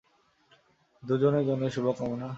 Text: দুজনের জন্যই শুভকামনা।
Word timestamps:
দুজনের 1.03 1.43
জন্যই 1.45 1.71
শুভকামনা। 1.75 2.27